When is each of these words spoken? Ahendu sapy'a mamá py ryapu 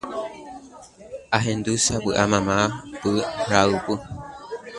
Ahendu 1.37 1.71
sapy'a 1.85 2.23
mamá 2.31 2.57
py 2.99 3.09
ryapu 3.43 3.93